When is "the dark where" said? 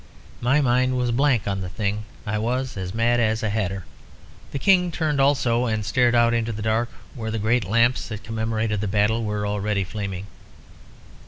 6.51-7.29